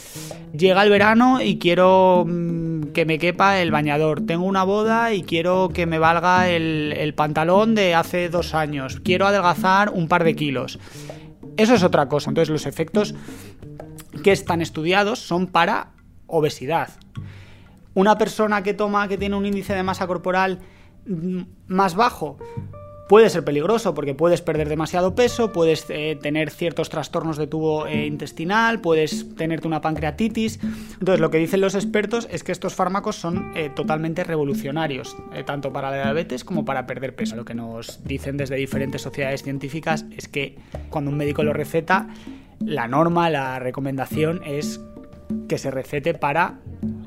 Llega 0.51 0.81
el 0.81 0.89
verano 0.89 1.39
y 1.39 1.59
quiero 1.59 2.25
mm, 2.27 2.85
que 2.85 3.05
me 3.05 3.19
quepa 3.19 3.59
el 3.59 3.69
bañador. 3.69 4.25
Tengo 4.25 4.45
una 4.45 4.63
boda 4.63 5.13
y 5.13 5.21
quiero 5.21 5.69
que 5.71 5.85
me 5.85 5.99
valga 5.99 6.49
el, 6.49 6.91
el 6.97 7.13
pantalón 7.13 7.75
de 7.75 7.93
hace 7.93 8.29
dos 8.29 8.55
años. 8.55 8.99
Quiero 8.99 9.27
adelgazar 9.27 9.91
un 9.91 10.07
par 10.07 10.23
de 10.23 10.35
kilos. 10.35 10.79
Eso 11.55 11.75
es 11.75 11.83
otra 11.83 12.07
cosa. 12.07 12.31
Entonces 12.31 12.49
los 12.49 12.65
efectos 12.65 13.13
que 14.23 14.31
están 14.31 14.59
estudiados 14.59 15.19
son 15.19 15.45
para 15.45 15.91
obesidad. 16.25 16.89
Una 17.93 18.17
persona 18.17 18.63
que 18.63 18.73
toma, 18.73 19.07
que 19.07 19.19
tiene 19.19 19.35
un 19.35 19.45
índice 19.45 19.75
de 19.75 19.83
masa 19.83 20.07
corporal 20.07 20.61
mm, 21.05 21.41
más 21.67 21.93
bajo, 21.93 22.39
puede 23.13 23.29
ser 23.29 23.43
peligroso 23.43 23.93
porque 23.93 24.15
puedes 24.15 24.41
perder 24.41 24.69
demasiado 24.69 25.13
peso, 25.13 25.53
puedes 25.53 25.85
eh, 25.89 26.17
tener 26.19 26.49
ciertos 26.49 26.89
trastornos 26.89 27.37
de 27.37 27.45
tubo 27.45 27.85
eh, 27.85 28.07
intestinal, 28.07 28.81
puedes 28.81 29.35
tenerte 29.35 29.67
una 29.67 29.81
pancreatitis. 29.81 30.59
Entonces, 30.93 31.19
lo 31.19 31.29
que 31.29 31.37
dicen 31.37 31.61
los 31.61 31.75
expertos 31.75 32.27
es 32.31 32.43
que 32.43 32.51
estos 32.51 32.73
fármacos 32.73 33.15
son 33.15 33.51
eh, 33.55 33.69
totalmente 33.69 34.23
revolucionarios, 34.23 35.15
tanto 35.45 35.71
para 35.71 35.91
la 35.91 36.05
diabetes 36.05 36.43
como 36.43 36.65
para 36.65 36.87
perder 36.87 37.15
peso. 37.15 37.35
Lo 37.35 37.45
que 37.45 37.53
nos 37.53 38.03
dicen 38.03 38.35
desde 38.35 38.55
diferentes 38.55 39.03
sociedades 39.03 39.43
científicas 39.43 40.07
es 40.17 40.27
que 40.27 40.57
cuando 40.89 41.11
un 41.11 41.17
médico 41.17 41.43
lo 41.43 41.53
receta, 41.53 42.07
la 42.65 42.87
norma, 42.87 43.29
la 43.29 43.59
recomendación 43.59 44.41
es 44.43 44.81
que 45.47 45.59
se 45.59 45.69
recete 45.69 46.15
para 46.15 46.55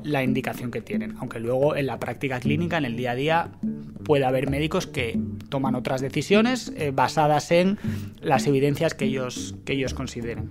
la 0.07 0.23
indicación 0.23 0.71
que 0.71 0.81
tienen, 0.81 1.15
aunque 1.19 1.39
luego 1.39 1.75
en 1.75 1.85
la 1.85 1.99
práctica 1.99 2.39
clínica, 2.39 2.77
en 2.77 2.85
el 2.85 2.95
día 2.95 3.11
a 3.11 3.15
día, 3.15 3.49
puede 4.03 4.25
haber 4.25 4.49
médicos 4.49 4.87
que 4.87 5.19
toman 5.49 5.75
otras 5.75 6.01
decisiones 6.01 6.71
eh, 6.77 6.91
basadas 6.93 7.51
en 7.51 7.77
las 8.21 8.47
evidencias 8.47 8.93
que 8.93 9.05
ellos, 9.05 9.55
que 9.65 9.73
ellos 9.73 9.93
consideren. 9.93 10.49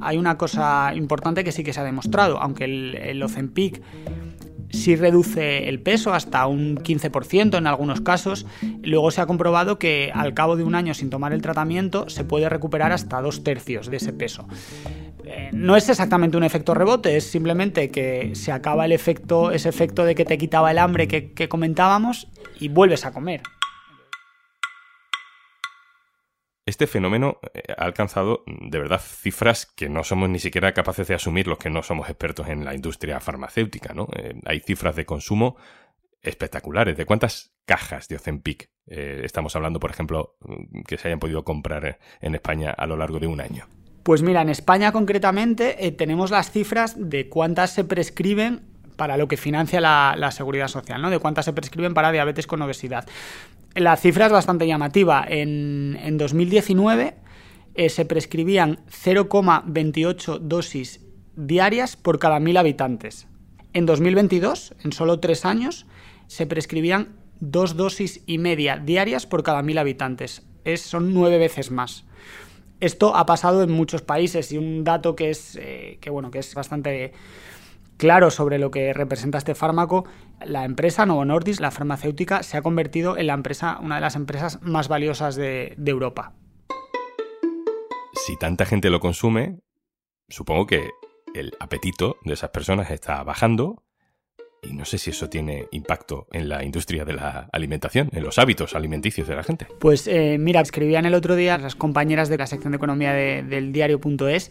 Hay 0.00 0.16
una 0.16 0.38
cosa 0.38 0.92
importante 0.94 1.44
que 1.44 1.52
sí 1.52 1.62
que 1.62 1.72
se 1.72 1.80
ha 1.80 1.84
demostrado, 1.84 2.40
aunque 2.40 2.64
el, 2.64 2.94
el 2.96 3.22
Ozempic 3.22 3.82
sí 4.70 4.96
reduce 4.96 5.68
el 5.68 5.80
peso 5.80 6.12
hasta 6.14 6.46
un 6.46 6.76
15% 6.76 7.58
en 7.58 7.66
algunos 7.66 8.00
casos. 8.00 8.46
Luego 8.82 9.10
se 9.10 9.20
ha 9.20 9.26
comprobado 9.26 9.78
que 9.78 10.10
al 10.14 10.34
cabo 10.34 10.56
de 10.56 10.64
un 10.64 10.74
año 10.74 10.94
sin 10.94 11.10
tomar 11.10 11.32
el 11.32 11.42
tratamiento 11.42 12.08
se 12.08 12.24
puede 12.24 12.48
recuperar 12.48 12.92
hasta 12.92 13.20
dos 13.20 13.44
tercios 13.44 13.90
de 13.90 13.98
ese 13.98 14.12
peso. 14.12 14.46
Eh, 15.30 15.50
no 15.52 15.76
es 15.76 15.88
exactamente 15.88 16.36
un 16.36 16.44
efecto 16.44 16.74
rebote, 16.74 17.16
es 17.16 17.24
simplemente 17.24 17.90
que 17.90 18.34
se 18.34 18.52
acaba 18.52 18.86
el 18.86 18.92
efecto, 18.92 19.50
ese 19.50 19.68
efecto 19.68 20.04
de 20.04 20.14
que 20.14 20.24
te 20.24 20.38
quitaba 20.38 20.70
el 20.70 20.78
hambre 20.78 21.06
que 21.06 21.48
comentábamos 21.48 22.28
y 22.58 22.68
vuelves 22.68 23.04
a 23.04 23.12
comer. 23.12 23.42
Este 26.68 26.86
fenómeno 26.86 27.40
eh, 27.54 27.62
ha 27.78 27.84
alcanzado 27.84 28.44
de 28.46 28.78
verdad 28.78 29.00
cifras 29.00 29.64
que 29.64 29.88
no 29.88 30.04
somos 30.04 30.28
ni 30.28 30.38
siquiera 30.38 30.74
capaces 30.74 31.08
de 31.08 31.14
asumir 31.14 31.46
los 31.46 31.56
que 31.56 31.70
no 31.70 31.82
somos 31.82 32.10
expertos 32.10 32.46
en 32.48 32.62
la 32.62 32.74
industria 32.74 33.20
farmacéutica, 33.20 33.94
¿no? 33.94 34.06
Eh, 34.14 34.34
hay 34.44 34.60
cifras 34.60 34.94
de 34.94 35.06
consumo 35.06 35.56
espectaculares. 36.20 36.98
¿De 36.98 37.06
cuántas 37.06 37.54
cajas 37.64 38.06
de 38.08 38.16
Ozempic 38.16 38.68
eh, 38.86 39.22
estamos 39.24 39.56
hablando, 39.56 39.80
por 39.80 39.90
ejemplo, 39.90 40.36
que 40.86 40.98
se 40.98 41.08
hayan 41.08 41.20
podido 41.20 41.42
comprar 41.42 42.00
en 42.20 42.34
España 42.34 42.72
a 42.72 42.86
lo 42.86 42.98
largo 42.98 43.18
de 43.18 43.28
un 43.28 43.40
año? 43.40 43.66
Pues 44.08 44.22
mira, 44.22 44.40
en 44.40 44.48
España 44.48 44.90
concretamente 44.90 45.94
tenemos 45.98 46.30
las 46.30 46.50
cifras 46.50 46.96
de 46.96 47.28
cuántas 47.28 47.74
se 47.74 47.84
prescriben 47.84 48.62
para 48.96 49.18
lo 49.18 49.28
que 49.28 49.36
financia 49.36 49.82
la, 49.82 50.14
la, 50.16 50.30
seguridad 50.30 50.68
social, 50.68 51.02
¿no? 51.02 51.10
De 51.10 51.18
cuántas 51.18 51.44
se 51.44 51.52
prescriben 51.52 51.92
para 51.92 52.10
diabetes 52.10 52.46
con 52.46 52.62
obesidad. 52.62 53.06
La 53.74 53.98
cifra 53.98 54.24
es 54.24 54.32
bastante 54.32 54.66
llamativa. 54.66 55.26
En, 55.28 56.16
2019 56.16 57.16
eh, 57.74 57.88
se 57.90 58.06
prescribían 58.06 58.78
0,28 58.86 60.38
dosis 60.38 61.04
diarias 61.36 61.98
por 61.98 62.18
cada 62.18 62.40
mil 62.40 62.56
habitantes. 62.56 63.26
En 63.74 63.84
2022, 63.84 64.74
en 64.84 64.92
solo 64.92 65.20
tres 65.20 65.44
años, 65.44 65.84
se 66.28 66.46
prescribían 66.46 67.10
dos 67.40 67.76
dosis 67.76 68.22
y 68.24 68.38
media 68.38 68.78
diarias 68.78 69.26
por 69.26 69.42
cada 69.42 69.60
mil 69.60 69.76
habitantes. 69.76 70.46
Es, 70.64 70.80
son 70.80 71.12
nueve 71.12 71.36
veces 71.36 71.70
más. 71.70 72.06
Esto 72.80 73.16
ha 73.16 73.26
pasado 73.26 73.62
en 73.62 73.70
muchos 73.70 74.02
países 74.02 74.52
y 74.52 74.58
un 74.58 74.84
dato 74.84 75.16
que 75.16 75.30
es, 75.30 75.56
eh, 75.60 75.98
que, 76.00 76.10
bueno, 76.10 76.30
que 76.30 76.38
es 76.38 76.54
bastante 76.54 77.12
claro 77.96 78.30
sobre 78.30 78.58
lo 78.58 78.70
que 78.70 78.92
representa 78.92 79.38
este 79.38 79.56
fármaco, 79.56 80.04
la 80.44 80.64
empresa 80.64 81.04
Novo 81.04 81.24
Nordisk, 81.24 81.60
la 81.60 81.72
farmacéutica, 81.72 82.42
se 82.44 82.56
ha 82.56 82.62
convertido 82.62 83.16
en 83.16 83.26
la 83.26 83.34
empresa, 83.34 83.78
una 83.82 83.96
de 83.96 84.00
las 84.00 84.14
empresas 84.14 84.62
más 84.62 84.86
valiosas 84.86 85.34
de 85.34 85.74
Europa. 85.84 86.34
Si 88.26 88.36
tanta 88.36 88.64
gente 88.66 88.90
lo 88.90 89.00
consume, 89.00 89.58
supongo 90.28 90.66
que 90.66 90.90
el 91.34 91.52
apetito 91.58 92.16
de 92.24 92.34
esas 92.34 92.50
personas 92.50 92.90
está 92.90 93.22
bajando 93.24 93.82
y 94.62 94.72
no 94.72 94.84
sé 94.84 94.98
si 94.98 95.10
eso 95.10 95.28
tiene 95.28 95.66
impacto 95.72 96.26
en 96.32 96.48
la 96.48 96.64
industria 96.64 97.04
de 97.04 97.12
la 97.12 97.48
alimentación, 97.52 98.08
en 98.12 98.22
los 98.22 98.38
hábitos 98.38 98.74
alimenticios 98.74 99.28
de 99.28 99.36
la 99.36 99.42
gente. 99.42 99.66
Pues 99.78 100.06
eh, 100.06 100.36
mira, 100.38 100.60
escribían 100.60 101.06
el 101.06 101.14
otro 101.14 101.36
día 101.36 101.58
las 101.58 101.74
compañeras 101.74 102.28
de 102.28 102.38
la 102.38 102.46
sección 102.46 102.72
de 102.72 102.76
economía 102.76 103.12
del 103.12 103.72
diario.es 103.72 104.50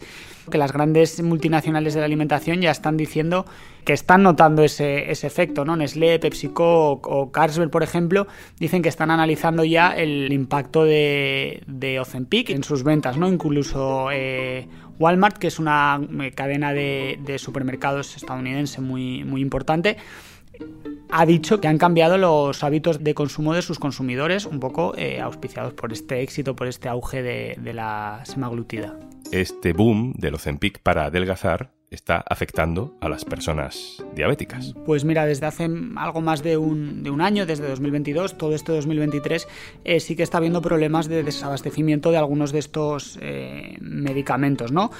que 0.50 0.58
las 0.58 0.72
grandes 0.72 1.22
multinacionales 1.22 1.94
de 1.94 2.00
la 2.00 2.06
alimentación 2.06 2.60
ya 2.60 2.70
están 2.70 2.96
diciendo 2.96 3.44
que 3.84 3.92
están 3.92 4.22
notando 4.22 4.64
ese, 4.64 5.10
efecto, 5.10 5.64
¿no? 5.64 5.76
Nestlé, 5.76 6.18
PepsiCo 6.18 6.92
o, 6.92 7.32
Carlsberg, 7.32 7.70
por 7.70 7.82
ejemplo, 7.82 8.26
dicen 8.58 8.82
que 8.82 8.88
están 8.88 9.10
analizando 9.10 9.64
ya 9.64 9.92
el 9.92 10.32
impacto 10.32 10.84
de, 10.84 11.62
de 11.66 12.00
Ozempic 12.00 12.50
en 12.50 12.64
sus 12.64 12.82
ventas, 12.82 13.16
¿no? 13.16 13.28
Incluso 13.28 14.10
eh, 14.12 14.68
Walmart, 14.98 15.38
que 15.38 15.46
es 15.46 15.58
una 15.58 16.00
eh, 16.20 16.32
cadena 16.32 16.72
de, 16.72 17.36
supermercados 17.38 18.16
estadounidense 18.16 18.80
muy, 18.80 19.20
importante, 19.40 19.96
ha 21.10 21.24
dicho 21.24 21.60
que 21.60 21.68
han 21.68 21.78
cambiado 21.78 22.18
los 22.18 22.62
hábitos 22.64 23.02
de 23.02 23.14
consumo 23.14 23.54
de 23.54 23.62
sus 23.62 23.78
consumidores, 23.78 24.44
un 24.44 24.60
poco 24.60 24.94
eh, 24.96 25.20
auspiciados 25.20 25.72
por 25.74 25.92
este 25.92 26.22
éxito, 26.22 26.56
por 26.56 26.66
este 26.66 26.88
auge 26.88 27.22
de, 27.22 27.56
de 27.60 27.72
la 27.72 28.20
semaglutida. 28.24 28.98
Este 29.30 29.72
boom 29.72 30.14
del 30.16 30.34
Ozempic 30.34 30.80
para 30.80 31.06
adelgazar 31.06 31.77
está 31.90 32.22
afectando 32.28 32.96
a 33.00 33.08
las 33.08 33.24
personas 33.24 34.04
diabéticas? 34.14 34.74
Pues 34.84 35.04
mira, 35.04 35.26
desde 35.26 35.46
hace 35.46 35.68
algo 35.96 36.20
más 36.20 36.42
de 36.42 36.56
un, 36.56 37.02
de 37.02 37.10
un 37.10 37.20
año, 37.20 37.46
desde 37.46 37.66
2022, 37.68 38.36
todo 38.36 38.54
este 38.54 38.72
2023, 38.72 39.48
eh, 39.84 40.00
sí 40.00 40.16
que 40.16 40.22
está 40.22 40.38
habiendo 40.38 40.60
problemas 40.60 41.08
de 41.08 41.22
desabastecimiento 41.22 42.10
de 42.10 42.18
algunos 42.18 42.52
de 42.52 42.58
estos 42.58 43.18
eh, 43.22 43.76
medicamentos, 43.80 44.72
¿no? 44.72 44.90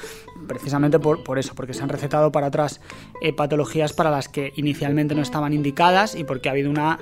Precisamente 0.47 0.99
por, 0.99 1.25
por, 1.25 1.39
eso, 1.39 1.55
porque 1.55 1.75
se 1.75 1.83
han 1.83 1.89
recetado 1.89 2.33
para 2.33 2.49
otras 2.49 2.81
eh, 3.21 3.33
patologías 3.33 3.93
para 3.93 4.11
las 4.11 4.29
que 4.29 4.53
inicialmente 4.57 5.15
no 5.15 5.23
estaban 5.23 5.53
indicadas 5.53 6.15
y 6.15 6.25
porque 6.25 6.49
ha 6.49 6.53
habido 6.53 6.71
una 6.71 6.99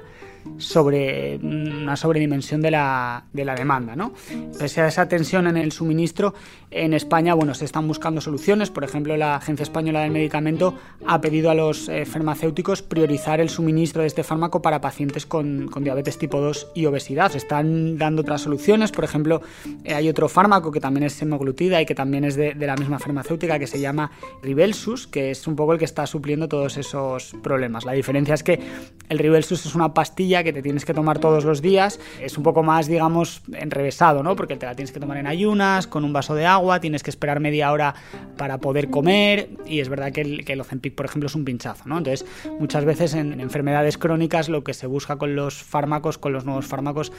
sobre 0.59 1.37
una 1.43 1.97
sobredimensión 1.97 2.61
de 2.61 2.71
la, 2.71 3.25
de 3.33 3.45
la 3.45 3.55
demanda. 3.55 3.97
¿no? 3.97 4.13
Pese 4.59 4.81
a 4.81 4.89
esa 4.89 5.09
tensión 5.09 5.47
en 5.47 5.57
el 5.57 5.73
suministro, 5.73 6.35
en 6.71 6.95
España 6.95 7.35
bueno, 7.35 7.55
se 7.55 7.65
están 7.65 7.87
buscando 7.87 8.21
soluciones. 8.21 8.71
Por 8.71 8.85
ejemplo, 8.85 9.17
la 9.17 9.37
Agencia 9.37 9.63
Española 9.63 10.01
del 10.01 10.11
Medicamento 10.11 10.75
ha 11.07 11.21
pedido 11.21 11.51
a 11.51 11.55
los 11.55 11.89
eh, 11.89 12.05
farmacéuticos 12.05 12.83
priorizar 12.83 13.41
el 13.41 13.49
suministro 13.49 14.03
de 14.03 14.09
este 14.09 14.23
fármaco 14.23 14.63
para 14.63 14.81
pacientes 14.81 15.27
con, 15.27 15.69
con, 15.69 15.85
diabetes 15.85 16.19
tipo 16.19 16.41
2 16.41 16.73
y 16.75 16.87
obesidad. 16.87 17.33
Se 17.33 17.39
están 17.39 17.99
dando 17.99 18.23
otras 18.23 18.43
soluciones. 18.43 18.93
Por 18.93 19.05
ejemplo, 19.05 19.43
eh, 19.85 19.95
hay 19.95 20.09
otro 20.09 20.29
fármaco 20.29 20.73
que 20.73 20.81
también 20.81 21.05
es 21.05 21.13
semaglutida 21.15 21.81
y 21.81 21.87
que 21.87 21.95
también 21.95 22.25
es 22.25 22.37
de, 22.37 22.55
de 22.55 22.67
la 22.67 22.77
misma 22.77 22.99
farmacéutica 22.99 23.59
que 23.59 23.67
se 23.67 23.81
llama 23.81 24.11
Ribelsus, 24.43 25.07
que 25.07 25.31
es 25.31 25.47
un 25.47 25.57
poco 25.57 25.73
el 25.73 25.79
que 25.79 25.85
está 25.85 26.07
supliendo 26.07 26.49
todos 26.49 26.77
esos 26.77 27.35
problemas. 27.43 27.85
La 27.85 27.93
diferencia 27.93 28.35
es 28.35 28.43
que 28.43 28.61
el 29.09 29.19
Ribelsus 29.19 29.67
es 29.67 29.75
una 29.75 29.95
pastilla 29.95 30.36
que 30.45 30.53
te 30.53 30.63
tienes 30.63 30.85
que 30.85 30.95
tomar 30.95 31.19
todos 31.19 31.45
los 31.45 31.63
días. 31.63 32.01
Es 32.21 32.37
un 32.37 32.45
poco 32.45 32.63
más, 32.63 32.87
digamos, 32.87 33.43
enrevesado, 33.53 34.23
¿no? 34.23 34.37
Porque 34.37 34.57
te 34.57 34.67
la 34.67 34.75
tienes 34.75 34.93
que 34.93 35.01
tomar 35.01 35.17
en 35.17 35.27
ayunas, 35.27 35.87
con 35.87 36.05
un 36.05 36.13
vaso 36.13 36.35
de 36.35 36.47
agua, 36.47 36.81
tienes 36.81 37.03
que 37.03 37.11
esperar 37.11 37.41
media 37.41 37.73
hora 37.73 37.95
para 38.37 38.59
poder 38.59 38.91
comer. 38.91 39.51
Y 39.67 39.81
es 39.81 39.89
verdad 39.89 40.13
que 40.13 40.21
el, 40.21 40.45
que 40.45 40.55
el 40.55 40.61
Ozempic, 40.61 40.95
por 40.95 41.07
ejemplo, 41.07 41.27
es 41.27 41.35
un 41.35 41.45
pinchazo, 41.45 41.89
¿no? 41.89 41.99
Entonces, 41.99 42.27
muchas 42.59 42.85
veces 42.85 43.15
en, 43.15 43.41
enfermedades 43.41 43.99
crónicas 43.99 44.49
lo 44.49 44.65
que 44.65 44.75
se 44.75 44.87
busca 44.87 45.17
con 45.17 45.37
los 45.37 45.63
fármacos, 45.63 46.19
con 46.19 46.33
los 46.33 46.45
nuevos 46.45 46.67
fármacos, 46.67 47.13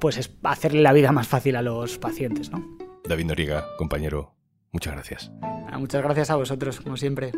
pues 0.00 0.16
es 0.16 0.30
hacerle 0.42 0.82
la 0.82 0.92
vida 0.92 1.12
más 1.12 1.28
fácil 1.28 1.56
a 1.56 1.62
los 1.62 1.98
pacientes, 1.98 2.50
¿no? 2.50 2.66
David 3.04 3.26
Noriega, 3.26 3.66
compañero, 3.76 4.34
muchas 4.72 4.94
gracias. 4.94 5.30
Muchas 5.78 6.02
gracias 6.02 6.30
a 6.30 6.36
vosotros, 6.36 6.80
como 6.80 6.96
siempre. 6.96 7.32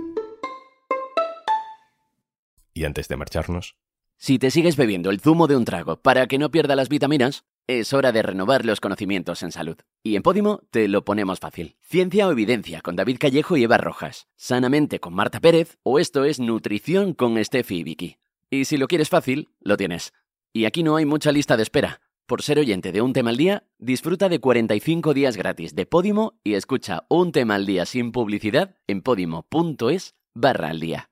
Y 2.75 2.85
antes 2.85 3.09
de 3.09 3.17
marcharnos, 3.17 3.77
si 4.23 4.39
te 4.39 4.53
sigues 4.53 4.77
bebiendo 4.77 5.11
el 5.11 5.19
zumo 5.19 5.49
de 5.49 5.57
un 5.57 5.65
trago 5.65 5.97
para 5.97 6.29
que 6.29 6.39
no 6.39 6.53
pierda 6.53 6.77
las 6.77 6.89
vitaminas, 6.89 7.45
es 7.67 7.93
hora 7.93 8.13
de 8.13 8.23
renovar 8.23 8.65
los 8.65 8.79
conocimientos 8.79 9.43
en 9.43 9.51
salud. 9.51 9.77
Y 10.05 10.15
en 10.15 10.23
Podimo 10.23 10.61
te 10.71 10.87
lo 10.87 11.05
ponemos 11.05 11.41
fácil. 11.41 11.75
Ciencia 11.81 12.29
o 12.29 12.31
evidencia 12.31 12.83
con 12.83 12.95
David 12.95 13.17
Callejo 13.19 13.57
y 13.57 13.65
Eva 13.65 13.79
Rojas. 13.79 14.29
Sanamente 14.37 15.01
con 15.01 15.13
Marta 15.13 15.41
Pérez 15.41 15.77
o 15.83 15.99
esto 15.99 16.25
es 16.25 16.39
Nutrición 16.39 17.15
con 17.15 17.45
Steffi 17.45 17.79
y 17.79 17.83
Vicky. 17.83 18.19
Y 18.49 18.67
si 18.67 18.77
lo 18.77 18.87
quieres 18.87 19.09
fácil, 19.09 19.49
lo 19.59 19.77
tienes. 19.77 20.13
Y 20.53 20.67
aquí 20.67 20.85
no 20.85 20.95
hay 20.95 21.05
mucha 21.05 21.33
lista 21.33 21.57
de 21.57 21.65
espera 21.65 22.01
Por 22.27 22.43
ser 22.43 22.61
oyente 22.61 22.93
de 22.93 23.03
Un 23.03 23.15
Tema 23.15 23.31
al 23.31 23.37
Día, 23.37 23.65
disfruta 23.79 24.29
de 24.29 24.39
45 24.39 25.15
días 25.15 25.37
gratis 25.37 25.75
de 25.75 25.85
Podimo 25.85 26.39
y 26.45 26.55
escucha 26.55 27.07
Un 27.09 27.33
Tema 27.33 27.57
al 27.57 27.67
Día 27.67 27.87
sin 27.87 28.13
publicidad 28.13 28.77
en 28.87 29.03
podimo.es 29.03 30.15
barra 30.33 30.69
al 30.69 30.79
día. 30.79 31.12